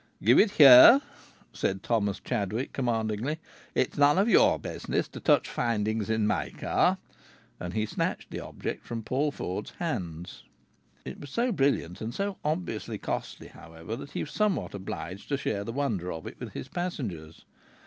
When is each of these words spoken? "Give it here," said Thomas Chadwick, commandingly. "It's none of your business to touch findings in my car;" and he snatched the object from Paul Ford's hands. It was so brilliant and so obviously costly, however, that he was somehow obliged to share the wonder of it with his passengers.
"Give 0.23 0.39
it 0.39 0.49
here," 0.49 0.99
said 1.53 1.83
Thomas 1.83 2.19
Chadwick, 2.19 2.73
commandingly. 2.73 3.37
"It's 3.75 3.99
none 3.99 4.17
of 4.17 4.27
your 4.27 4.57
business 4.57 5.07
to 5.09 5.19
touch 5.19 5.47
findings 5.47 6.09
in 6.09 6.25
my 6.25 6.49
car;" 6.49 6.97
and 7.59 7.75
he 7.75 7.85
snatched 7.85 8.31
the 8.31 8.39
object 8.39 8.83
from 8.83 9.03
Paul 9.03 9.29
Ford's 9.29 9.73
hands. 9.77 10.41
It 11.05 11.19
was 11.19 11.29
so 11.29 11.51
brilliant 11.51 12.01
and 12.01 12.15
so 12.15 12.37
obviously 12.43 12.97
costly, 12.97 13.49
however, 13.49 13.95
that 13.95 14.09
he 14.13 14.23
was 14.23 14.31
somehow 14.31 14.69
obliged 14.73 15.29
to 15.29 15.37
share 15.37 15.63
the 15.63 15.71
wonder 15.71 16.11
of 16.11 16.25
it 16.25 16.39
with 16.39 16.53
his 16.53 16.67
passengers. 16.67 17.45